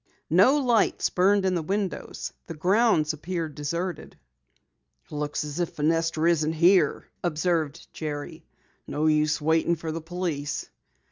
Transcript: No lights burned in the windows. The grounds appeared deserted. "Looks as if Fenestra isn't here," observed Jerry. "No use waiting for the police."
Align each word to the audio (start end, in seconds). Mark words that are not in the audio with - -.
No 0.31 0.57
lights 0.57 1.11
burned 1.11 1.45
in 1.45 1.53
the 1.53 1.61
windows. 1.61 2.33
The 2.47 2.55
grounds 2.55 3.13
appeared 3.13 3.53
deserted. 3.53 4.17
"Looks 5.11 5.43
as 5.43 5.59
if 5.59 5.75
Fenestra 5.75 6.27
isn't 6.27 6.53
here," 6.53 7.07
observed 7.23 7.87
Jerry. 7.93 8.43
"No 8.87 9.05
use 9.05 9.39
waiting 9.39 9.75
for 9.75 9.91
the 9.91 10.01
police." 10.01 10.71